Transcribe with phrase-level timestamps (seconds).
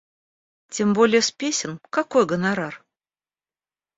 [0.71, 2.83] Тем более с песен— какой гонорар?!